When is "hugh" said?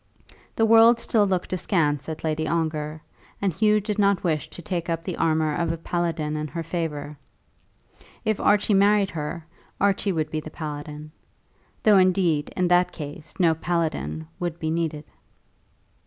3.53-3.79